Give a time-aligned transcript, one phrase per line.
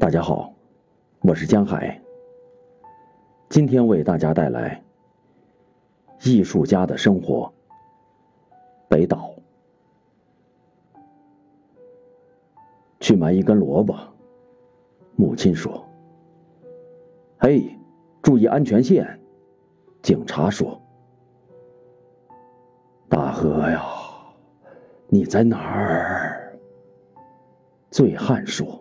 [0.00, 0.54] 大家好，
[1.22, 2.00] 我是江海。
[3.48, 4.80] 今天为大家带来
[6.30, 7.52] 《艺术家的生活》。
[8.86, 9.34] 北岛。
[13.00, 13.96] 去买一根萝卜。
[15.16, 15.84] 母亲说
[17.40, 17.76] ：“嘿，
[18.22, 19.18] 注意安全线。”
[20.00, 20.80] 警察说
[23.10, 23.84] ：“大河呀，
[25.08, 26.56] 你在哪儿？”
[27.90, 28.80] 醉汉说。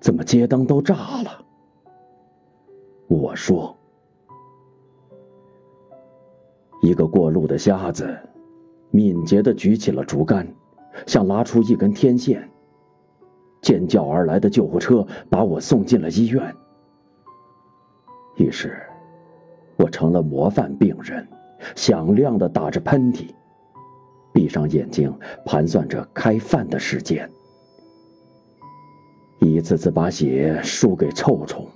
[0.00, 1.44] 怎么街灯都炸了？
[3.06, 3.76] 我说，
[6.80, 8.18] 一个过路的瞎子，
[8.90, 10.46] 敏捷的举起了竹竿，
[11.06, 12.48] 想拉出一根天线。
[13.60, 16.56] 尖叫而来的救护车把我送进了医院。
[18.36, 18.82] 于是，
[19.76, 21.28] 我成了模范病人，
[21.76, 23.28] 响亮的打着喷嚏，
[24.32, 27.30] 闭上眼睛盘算着开饭的时间。
[29.60, 31.68] 一次次把血输给臭虫，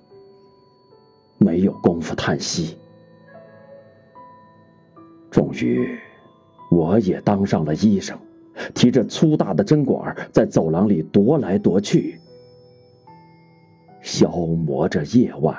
[1.36, 2.78] 没有功夫叹息。
[5.30, 5.98] 终于，
[6.70, 8.18] 我也当上了医生，
[8.72, 12.18] 提着粗大的针管在走廊里踱来踱去，
[14.00, 15.54] 消磨着夜晚。